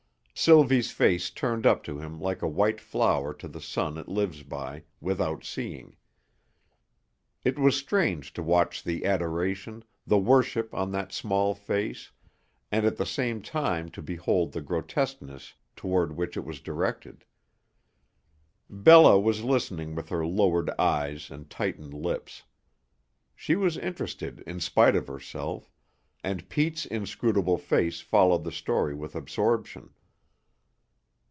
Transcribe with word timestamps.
Sylvie's 0.33 0.89
face 0.89 1.29
turned 1.29 1.67
up 1.67 1.83
to 1.83 1.99
him 1.99 2.19
like 2.19 2.41
a 2.41 2.47
white 2.47 2.81
flower 2.81 3.31
to 3.31 3.47
the 3.47 3.61
sun 3.61 3.95
it 3.99 4.07
lives 4.07 4.41
by, 4.41 4.81
without 4.99 5.43
seeing. 5.45 5.95
It 7.45 7.59
was 7.59 7.77
strange 7.77 8.33
to 8.33 8.41
watch 8.41 8.83
the 8.83 9.05
adoration, 9.05 9.83
the 10.07 10.17
worship 10.17 10.73
on 10.73 10.91
that 10.93 11.11
small 11.13 11.53
face, 11.53 12.09
and 12.71 12.87
at 12.87 12.97
the 12.97 13.05
same 13.05 13.43
time 13.43 13.89
to 13.91 14.01
behold 14.01 14.51
the 14.51 14.61
grotesqueness 14.63 15.53
toward 15.75 16.17
which 16.17 16.35
it 16.35 16.43
was 16.43 16.59
directed. 16.59 17.23
Bella 18.67 19.19
was 19.19 19.43
listening 19.43 19.93
with 19.93 20.09
her 20.09 20.25
lowered 20.25 20.71
eyes 20.79 21.29
and 21.29 21.51
tightened 21.51 21.93
lips. 21.93 22.41
She 23.35 23.55
was 23.55 23.77
interested 23.77 24.39
in 24.47 24.59
spite 24.59 24.95
of 24.95 25.05
herself; 25.05 25.71
and 26.23 26.49
Pete's 26.49 26.87
inscrutable 26.87 27.59
face 27.59 27.99
followed 28.01 28.43
the 28.43 28.51
story 28.51 28.95
with 28.95 29.13
absorption. 29.13 29.93